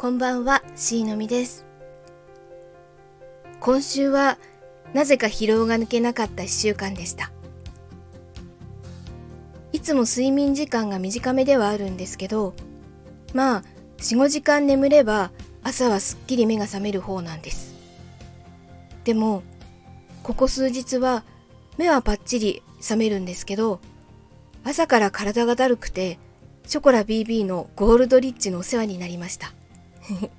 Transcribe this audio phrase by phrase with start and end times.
[0.00, 1.66] こんばんは、しのみです。
[3.60, 4.38] 今週は
[4.94, 7.30] なぜか疲労が抜けなかった1週間でした。
[9.74, 12.54] いつも睡眠時間が短めではあるんですけど、
[13.34, 13.62] まあ、
[13.98, 15.32] 4、5時間眠れば
[15.62, 17.74] 朝はすっきり目が覚める方なんです。
[19.04, 19.42] でも、
[20.22, 21.24] ここ数日は
[21.76, 23.80] 目はパッチリ覚めるんですけど、
[24.64, 26.18] 朝から体がだるくて、
[26.66, 29.52] ショコラ BB のゴールドリッチのお世話になりました。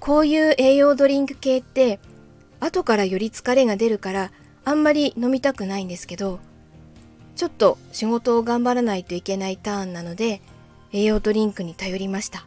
[0.00, 1.98] こういう栄養ドリンク系って
[2.60, 4.32] 後からより疲れが出るから
[4.64, 6.40] あんまり飲みたくないんですけど
[7.34, 10.40] ちょっと仕事を頑張らないといけないターンなので
[10.92, 12.46] 栄養ドリンクに頼りました。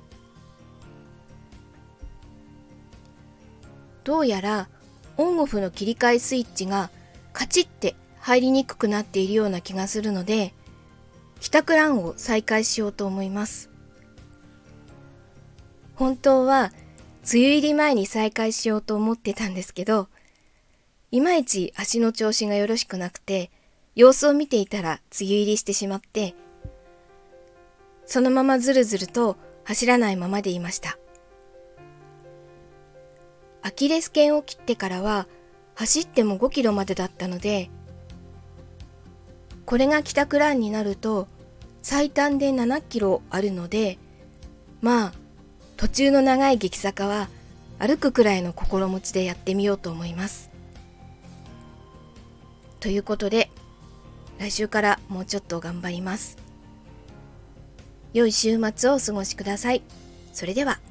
[4.04, 4.70] どうやら
[5.18, 6.90] オンオフの切り替えスイッチが
[7.32, 10.54] カチッて入りにくくなっているような気がするので
[11.42, 13.69] 帰宅ランを再開しようと思います。
[16.00, 16.72] 本当は
[17.30, 20.08] 梅雨入り前に再開しようと思ってたんですけど、
[21.12, 23.52] いまいち足の調子がよろしくなくて、
[23.96, 26.36] 様子を見ていたら梅雨入りしてしまって、
[28.06, 30.98] そのままずるずると走らないままでいました。
[33.62, 35.28] アキレス腱を切ってからは
[35.76, 37.70] 走っても5キロまでだったので、
[39.66, 41.28] これが帰宅ランになると
[41.82, 44.00] 最短で7キロあるので、
[44.80, 45.14] まあ
[45.80, 47.30] 途中の長い激坂は
[47.80, 50.50] 歩くくらいの心持ちでやってみようと思います。
[52.82, 53.50] ということで、
[54.40, 56.38] 来週からもうちょっと頑張ります。
[58.14, 59.82] 良い週末をお過ごしください。
[60.34, 60.82] それでは。